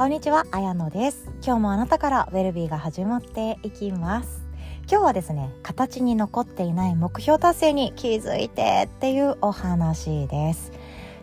[0.00, 1.30] こんにちは、あやのです。
[1.44, 4.42] 今日もあなたからウェルビーが始まっていきます。
[4.90, 10.72] 今日はですね、形に残っていない目標達成に気づいてっていうお話です。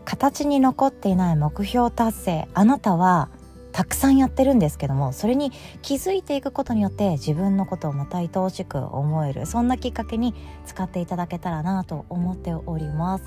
[0.06, 3.32] 形に残っていない目標達成あなたは
[3.72, 5.52] たくさんやってるんですけどもそれに
[5.82, 10.36] 気づいていくことによって自分のことをまた愛おしく思えるそんなきっかけに
[10.68, 13.26] 使っていただけたらなと思っております。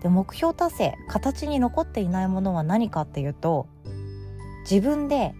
[0.00, 3.66] で目標達成形に残っていないものは何かっていうと
[4.68, 5.34] 自分で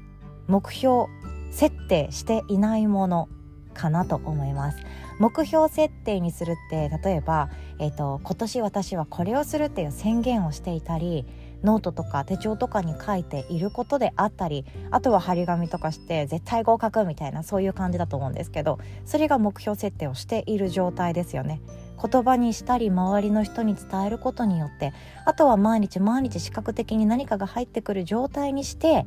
[0.46, 1.06] 目標
[1.50, 3.28] 設定していないもの
[3.74, 4.78] かなと思います。
[5.18, 7.48] 目標設定にするって例えば、
[7.78, 11.24] えーと、今年私はこれをするっていう宣言をしていたり
[11.62, 21.60] ノートとか手帳とかに書いていることであったりあとは張り紙とかして絶対合格みたいなそういう感じだと思うんですけどそれが目標設定をしている状態ですよね。
[21.98, 24.92] 言葉にしたり周りの人に伝えることによって
[25.24, 29.06] あとは毎日毎日視覚的に何かが入ってくる状態にして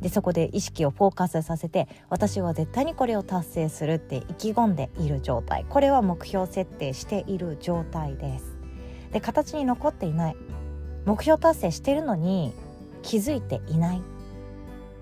[0.00, 5.64] でそこで意識をフォーカスさせて私は絶対にこれを達成するって意気込んでいる状態。
[5.68, 8.56] これは目標設定している状態です。
[9.12, 10.36] で形に残っていない。
[11.08, 12.52] 目標達成してるのに
[13.02, 14.02] 気づいていない、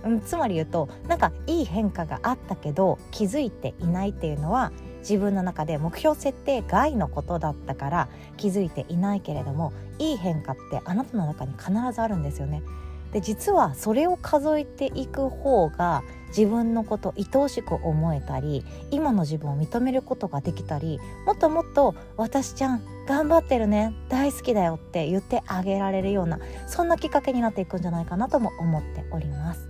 [0.04, 12.62] うん、つまり言うとなんかいい変化があったけど気づいていないっていうのは自分の中で目標設定外のことだったから気づいていないけれどもいい変化ってあなたの中に必ずあるんですよね。
[13.12, 29.68] で実はそれを数えていく方が自分のこと愛おしく思えたり今の自分を認めることができたりもっともっと「私ちゃん頑張ってるね大好きだよ」って言ってあげられるようなそんなきっかけになっていくんじゃないかなとも思っております。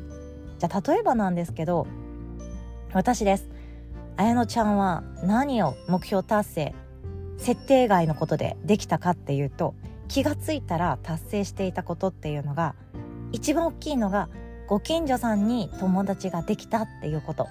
[0.59, 1.87] じゃあ例えばなんですけど
[2.93, 3.49] 私です
[4.17, 6.75] 綾乃ちゃんは何を目標達成
[7.39, 9.75] 設定外のことでできたかっていうと
[10.09, 12.75] 気がついたら達成していたことっていうのが
[13.33, 14.29] 一番大きいのが
[14.67, 17.47] ご近所さんに友達ができたっていうこと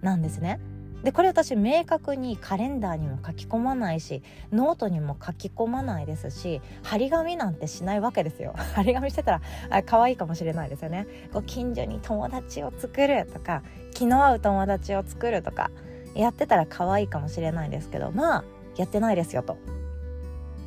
[0.00, 0.60] なんですね。
[1.02, 4.22] でこれ私明確にカレンダーにも書き込まないし
[4.52, 8.54] ノートにも書き込まないですし張り紙なんてしないわけですよ。
[8.76, 9.40] 張り紙してたら
[9.70, 11.06] あ可愛いかもしれないですよね。
[11.32, 13.62] ご近所に友達を作るとか
[13.94, 15.70] 気の合う友達を作るとか
[16.14, 18.44] やってたら可愛いかもしれないですけどまあ
[18.76, 19.56] やってないですよと。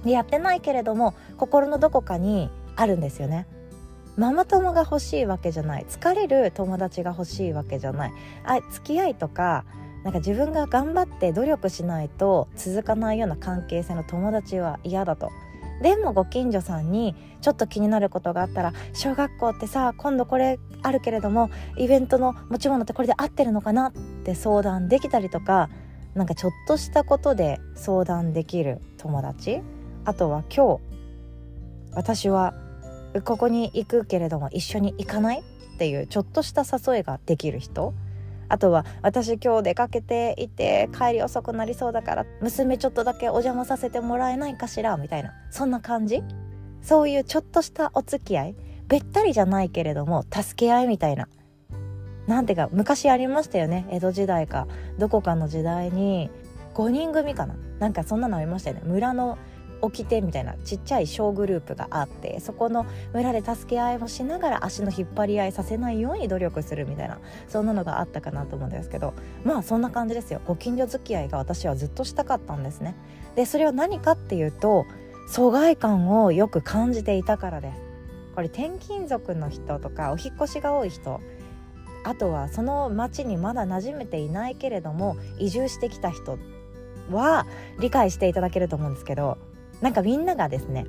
[0.04, 3.46] でやってないけれども心のどこかにあるんですよね。
[4.16, 5.86] ママ友が欲しいわけじゃない。
[5.90, 8.14] 疲れる友達が欲しいわけじゃない。
[8.46, 9.66] あ付き合いとか
[10.04, 15.32] なんか自分が頑張って努力しないと続かないような関係性の友達は嫌だと。
[15.82, 23.92] でもご近所さんにちょっと気になることがあったら小学校ってさ今度これあるけれどもイベントの持ち物ってこれで合ってるのかなっ
[24.24, 25.70] て相談できたりとか
[26.14, 29.62] なんかちょっとしたことで相談できる友達。
[30.06, 30.82] あとは今日
[31.96, 32.54] 私は
[33.22, 37.94] ここに行くけれども一緒に行かないっていうちょっとした誘いができる人。
[38.50, 46.22] あとは私今日出かけていて帰り遅くなりそうだから娘ちょっとだけお邪魔させてもらえないかしらみたいなそんな感じ？
[46.82, 48.56] そういうちょっとしたお付き合い？
[48.88, 50.88] べったりじゃないけれども助け合い？
[50.88, 51.28] みたいな。
[52.28, 53.88] なんていうか昔ありましたよね。
[53.90, 54.68] 江戸時代か
[55.00, 56.30] どこかの時代に
[56.76, 57.56] 5人組かな？
[57.80, 58.82] なんかそんなのありましたよね。
[58.86, 59.38] 村の
[59.84, 70.42] 掟みたいなちっちゃい小グループがあってそこの村で助け合いをしながら足の引っ張り合いさせないように努力するみたいなそんなのがあったかなと思うんですけどまあそんな感じですよ。
[70.46, 72.96] ご近所付き合いが私はずっとしたかったんですね。
[73.36, 74.86] でそれは何かっていうと
[75.28, 77.82] 疎外感をよく感じていたからです。
[78.36, 81.22] これ転勤族の人とかお引越しが多い人
[82.04, 86.38] あとはその町にまだ馴染めていないけれども移住してきた人
[87.12, 87.46] は
[87.80, 89.38] 理解していただけると思うんですけど
[89.84, 90.86] なんかみんながですね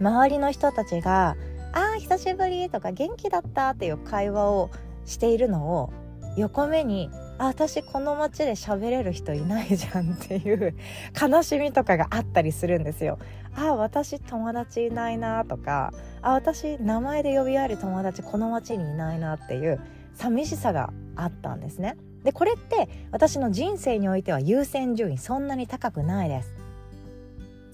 [0.00, 1.36] 周りの人たちが
[1.72, 4.70] 「あー久しぶり」とか「元気だった」っていう会話を
[5.06, 5.92] しているのを
[6.36, 10.74] 横目に「あ私この街で喋れる人いないじゃん」っていう
[11.20, 13.18] 悲しみとかがあったりするんですよ。
[13.56, 15.92] あ私友達いないなとか
[16.22, 19.78] あ私名前で呼び合える友達この街にいないなっていう
[20.14, 21.96] 寂しさがあったんですね。
[22.24, 26.63] でこれって私の人生においては優先順位そんなに高くないです。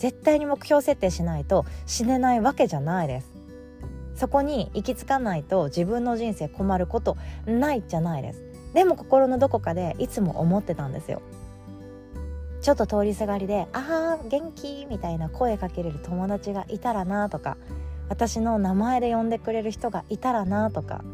[0.01, 3.31] 絶対に目標設定しないと死ねないわけじゃないです。
[4.15, 7.17] そこに行き着かないと自分の人生困ること
[7.47, 8.43] ないじゃないです。
[8.73, 11.21] でも心のどこかでいつも思ってたんですよ。
[12.63, 17.59] ちょっと通りすがりで「ああ元気」みたいな声かけれる友達がいたらなとか
[18.09, 21.05] 私の名前で呼んでくれる人がいたらなとか。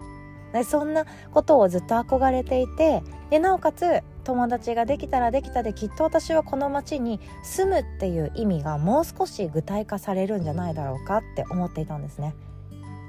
[0.57, 12.35] でそんなことをずっと憧れていてでなおかつ友達ができたらできたできっと私はこの町に住むっていう意味がもう少し具体化されるんじゃないだろうかって思っていたんですね。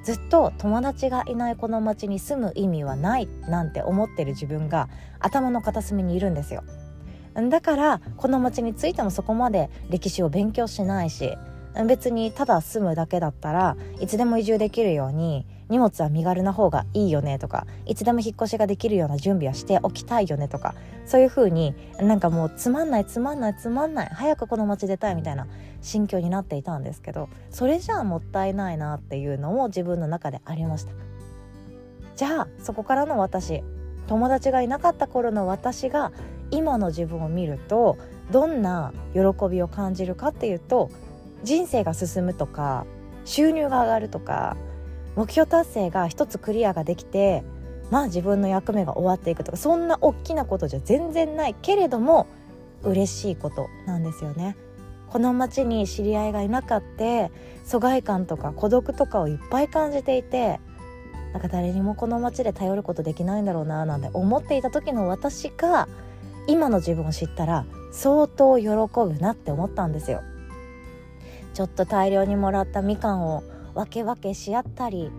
[0.04, 4.88] ずっと友達がいないこの町に住む意味はないなんて思ってる自分が
[5.20, 6.64] 頭の片隅にいるんですよ。
[7.50, 11.38] だからこの町についてもそこまで歴史を勉強しないし
[11.86, 20.76] 別にただ住むだけだったらいつでも移住できるように荷物は身軽な方がいいよねとかいつでも引っ越しができるような準備はしておきたいよねとか
[21.06, 25.48] そういう風になんかもうつまんないつまんないつまんない早くこの街出たいみたいな
[25.82, 30.92] 心境になっていたんですけどそれじゃあもったいないなっていうのも自分の中でありました。
[32.16, 33.64] じゃあそこからの私
[34.08, 36.12] 友達がいなかった頃の私が
[36.50, 37.98] 今の自分を見ると
[38.32, 39.20] どんな喜
[39.50, 40.90] びを感じるかっていうと
[41.44, 42.86] 人生が進むとか
[43.26, 44.58] 収入が上がるとか
[45.18, 47.44] 目標達成が一つクリアができて
[47.90, 52.28] まあ自分の役目が終わっていくとかそんな大きなことじゃ全然ないけれども
[52.84, 54.56] 嬉しいことなんですよね。
[55.10, 57.32] この町に知り合いがいなかって
[57.66, 60.60] 疎外感とか孤独とかをいっぱい感じていて
[61.32, 65.88] なんか誰にもこの町で頼ることできないんだろうななんて思っていた時の私が
[66.46, 70.22] 今の自分を知ったら相当喜ぶなって思ったんですよ。
[71.54, 73.44] ちょっと大量にもらったみかんを
[73.78, 75.12] 分け分けし合ったり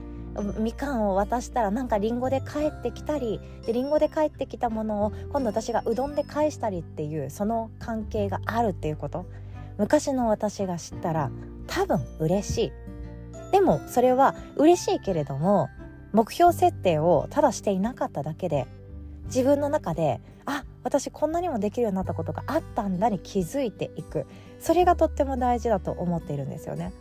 [0.59, 9.27] みかんを渡したらなんかりんごで帰ってきたりでりんごで帰ってきたものを今度私がうどんで返したりっていうその関係があるっていうこと。
[9.79, 11.31] 昔の私が知ったら
[11.69, 12.73] 多分嬉しい。
[13.53, 15.69] でもそれは嬉しいけれども
[16.13, 18.67] 目標設定をただしていなかっただけで
[19.27, 24.27] 自分の中であ私こんなにもできるようになったことがあったんだに気づいていく。
[24.61, 26.93] それがとっても大事だと思っているんですよね。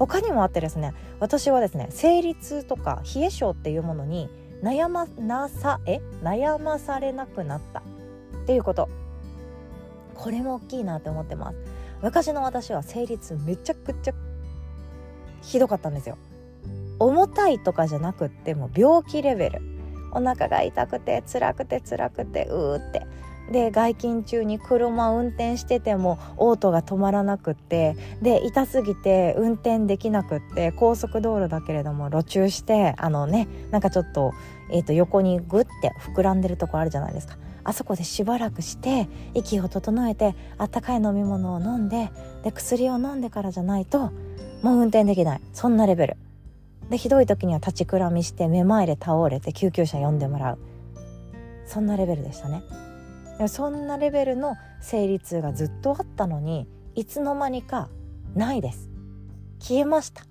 [0.00, 4.30] 他にもあってですね私はですね生理痛とか冷え性っていうものに
[4.62, 7.80] 悩まなさえ悩まされなくなった。
[7.80, 7.82] っ
[8.46, 8.88] ていうこと。
[10.14, 11.56] これも大きいなって思ってます。
[12.02, 14.14] 昔の私は生理痛めちゃくちゃ
[15.42, 16.18] ひどかったんですよ。
[16.98, 19.62] 重たいとかじゃなくっても病気レベル。
[20.12, 23.06] お腹が痛くて辛くて辛くてうーって。
[23.50, 34.32] で外勤中に車運転しててもオートが止まらなくってで痛すぎて運転できなくって高速道路だけれども路中してあのねなんかちょっと,、
[34.70, 37.36] えー、と横にグッて膨らんでるとこあるじゃないですか。
[37.62, 42.10] あそこでしばらくして息を整えてあったかい飲み物を飲んで
[42.42, 44.12] で薬を飲んでからじゃないと
[44.62, 45.40] もう運転できない。
[45.52, 46.16] そんなレベル。
[46.88, 50.58] でひどい時には立ちくらみしてめまいで倒れて救急車呼んでもらう。
[51.66, 52.62] そんなレベルでしたね。
[53.48, 57.88] そんなレベルの生理痛がずっとあったのにいつの間にか
[58.34, 58.88] ないです。
[59.58, 60.24] 消えました。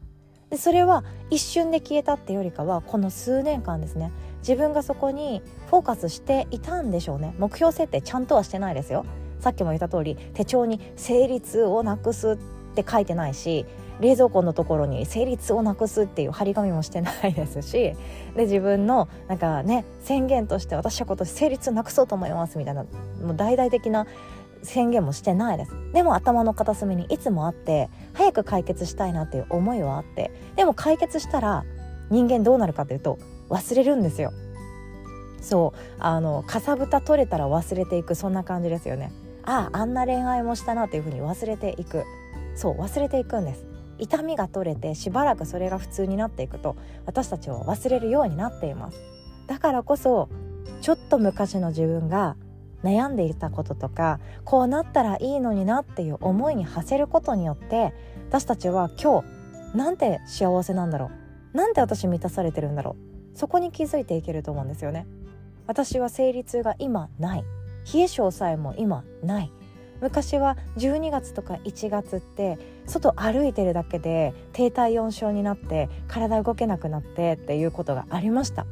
[0.50, 4.12] でそれは一瞬で消えたってよりかはこの数年間ですね。
[4.40, 7.36] 自分がそこにフォーカスしていたんでしょうね。
[7.38, 9.06] 目標設定ちゃんとはしてないですよ。
[9.40, 12.38] さっきも言った通り手帳に生理痛をなくすっ
[12.76, 13.66] て書いてないし
[14.00, 17.96] 冷蔵庫のところに生理痛をなくすっていう張り紙もしてないですし
[18.36, 24.08] で自分のなんかね宣言として私は今年生理痛なくそうと思いますみたいなもう大々的な
[24.64, 25.72] 宣言もしてないです。
[25.94, 31.64] でも頭の片隅にいつもあって早く解決したいなっていう思いはあってでも解決したら
[32.10, 33.20] 人間どうなるかというと
[33.50, 34.34] 忘れるんですよ。
[35.42, 35.80] そう。
[36.00, 39.12] あのかさぶた取れたら忘れていくそんな感じですよね。
[39.44, 42.04] あああんな恋愛もしたなというふうに忘れていく。
[42.56, 43.69] そう忘れていくんです。
[44.00, 46.76] 痛みが取れてしばらくそれが普通になっていくと
[47.06, 49.00] 私たちは忘れるようになっています。
[49.48, 50.30] だからこそ
[50.82, 52.36] ちょっと昔の自分が
[52.84, 57.94] 悩んでいたこととかこうなったらいいのになっていう思いに馳せることによって
[58.30, 59.22] 私たちは今
[59.74, 61.12] 日なんて幸せなんだろ
[61.54, 61.58] う。
[61.58, 62.96] なんて私満たされてるんだろ
[63.36, 63.38] う。
[63.38, 65.08] そこに気づいていけると思うんですよね。
[65.68, 67.44] 私は生理痛が今ない。
[67.94, 69.52] 冷え性さえも今ない。
[70.02, 78.66] 昔は12月とか1月って外歩いてるだけで低体温症になって体動けなくなってっていうことがありました。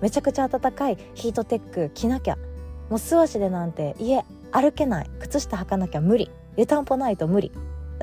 [0.00, 2.36] めちゃくちゃ暖かいヒートテック着なきゃ。
[2.88, 5.10] もう素足でなんて家歩けない。
[5.20, 6.30] 靴下履かなきゃ無理。
[6.56, 7.52] 湯たんぽないと無理。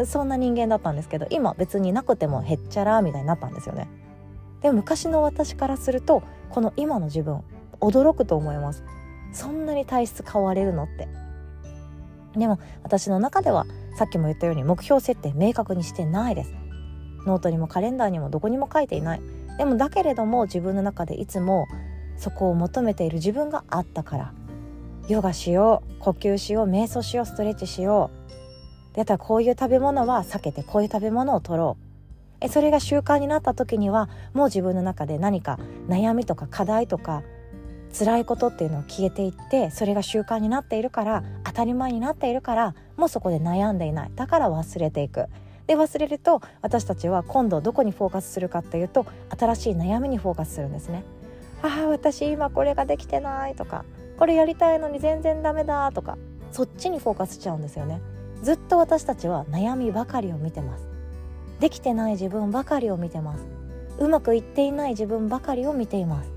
[0.06, 3.90] そんな人間だったんですけど今別になくてもへっちゃらみたいになったんですよね。
[4.62, 7.42] でも昔の私からするとこの今の自分
[7.80, 8.84] 驚くと思います。
[9.34, 11.08] そんなに体質変われるのって。
[12.38, 13.66] でも私の中では
[13.98, 16.54] さっきも言ったように目標設定明確にしてないです。
[17.26, 19.22] ノートにもカレンダーにもどこにも書いていない。
[19.58, 21.68] でもだけれども自分の中でいつも
[22.16, 24.34] そこを求めている自分があったから。
[25.08, 26.00] ヨガしよう。
[26.00, 26.68] 呼吸しよう。
[26.68, 27.26] 瞑想しよう。
[27.26, 28.12] ストレッチしよ
[28.92, 28.96] う。
[28.96, 31.88] であったらこういう食べ物は避けてこういう食べ物を取ろう。
[32.40, 37.24] えそれが習慣になった時にはもう自分の中で何か悩みとか課題とか
[37.98, 45.26] 辛いことっていうのを消えていってそれが習慣になっているから当たり前になっているからもうそこで悩んでいないだから忘れていく
[45.66, 49.06] で忘れると私たちは今度どこにフォーカスするかっていうと
[49.38, 51.04] 新しい悩みにフォーカスするんですね。
[51.62, 53.84] ああ私今これができてないとか
[54.18, 56.18] これやりたいのに全然ダメだとか
[56.52, 58.00] そっちにフォーカスしちゃうんですよね。
[58.44, 60.88] ずっと私たちは悩みばかりを見てます。
[61.60, 63.48] できてない自分ばかりを見てます。
[64.00, 66.37] うまくいっていない自分ばかりを見ています。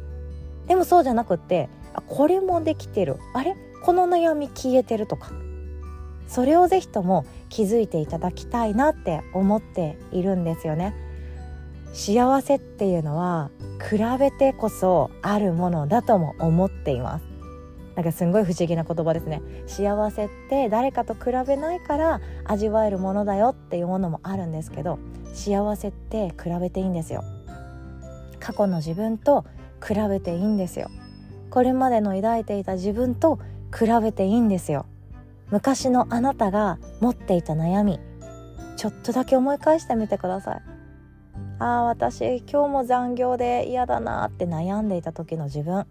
[0.67, 3.17] でもそうじゃなくってあこれもできてる。
[3.35, 3.57] あれ？
[3.83, 5.31] この悩み消えてるとか。
[6.29, 10.95] それをぜひとも気づいていただきたいなって思っているんですよね。
[11.93, 13.51] 幸せっていうのは
[13.91, 17.25] 比べてこそあるものだとも思っています。
[17.97, 19.43] なんかすんごい不思議な言葉ですね。
[19.67, 25.01] 幸せって誰かと比べないから味わえるものだよっていうものもあるんですけど
[25.35, 27.25] 幸せって比べていいんですよ。
[28.39, 29.45] 過去の自分と
[29.87, 30.91] 比べていいんですよ。
[31.51, 33.39] これまでの抱いていた自分と
[33.77, 34.87] 比べていいんですよ。
[35.51, 37.99] 昔のあなたが持っていた悩み。
[38.77, 40.63] ちょっとだけ思い返してみてください。
[41.59, 45.87] ああ私今日も残業で嫌だなって悩んでいた時の自分。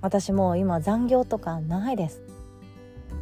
[0.00, 2.22] 私もう今残業とかないです。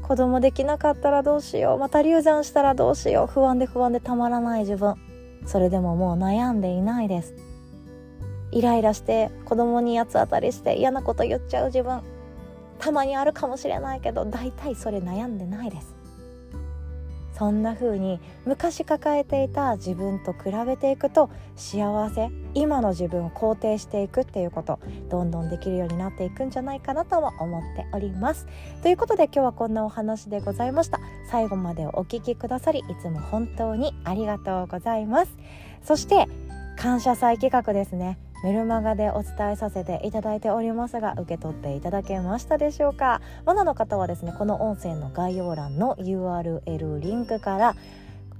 [0.02, 1.78] 子供できなかったらどうしよう。
[1.78, 3.26] また流産したらどうしよう。
[3.26, 4.96] 不安で不安でたまらない自分。
[5.46, 7.34] それでももう悩んでいないです。
[8.52, 12.00] イライラして子供に八つ当たりして嫌なこと言っちゃう自分
[12.78, 16.00] たまにあるかもしれないけど大体それ悩んでないです。
[17.40, 24.78] そんな風に昔抱えていた自分と比べていくと幸せ今の自分を肯定していくっていうこと
[25.08, 28.46] どんどんできるようになっていくんじゃないかなとも思っております。
[28.82, 31.00] ということで今日はこんなお話でございました。
[31.30, 35.34] 最後までお聞きくださりいつも本当にありがとうございます。
[35.82, 36.26] そして
[36.76, 38.18] 感謝祭企画ですね。
[38.42, 43.20] メルマガでお伝えさせていただいておりますが受け取っていただけましたでしょうか？
[43.44, 47.76] まだの方はですねこの音声の概要欄の URL リンクから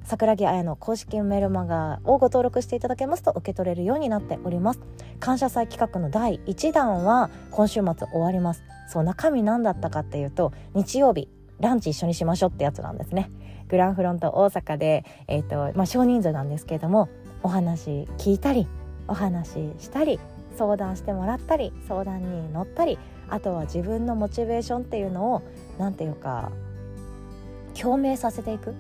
[0.05, 4.81] 桜木彩の公式メルマガをご登録していただけますと受け取れるようになっております。
[5.21, 8.63] 感謝祭企画の第1弾は今週末終わります。
[8.89, 11.29] そう中身何だったかっていうと日曜日
[11.61, 13.31] ランチ一緒にしましょうってやつなんですね。
[13.69, 17.09] グランフロント大阪で、えーとまあ、少人数なんですけれども
[17.45, 18.67] お話聞いたり
[19.11, 20.19] お話ししたり
[20.57, 22.99] 相談してもらったり相談に乗ったり
[23.29, 25.43] あとは自分のモチベーションっていうのを
[25.79, 26.51] 何て言うか
[27.79, 28.75] 共鳴させていく。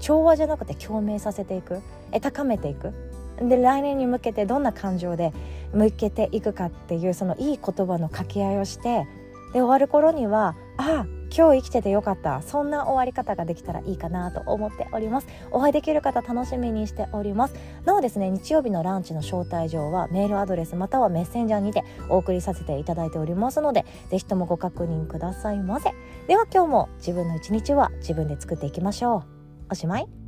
[0.00, 1.80] 調和じゃなくて共鳴させていく。
[2.10, 2.92] え高めていく。
[3.40, 5.32] で来年に向けてどんな感情で
[5.72, 9.06] 向けていくかっていうそのいい言葉の掛け合いをして
[9.52, 12.42] で終わる頃にはああ今日生きててよかった。
[12.42, 15.26] そんな終わり方ができたらいいかなと思っております。
[15.50, 17.54] お会いできる方楽しみにしております。
[17.84, 25.92] なおですね日曜日のランチの招待状はメールアドレスまたはメッセンジャーにてお送りさせていただいておりますのでぜひともご確認くださいませ。
[26.28, 29.22] では今日も自分の一日は自分で作っていきましょう。
[29.70, 30.21] おしまい。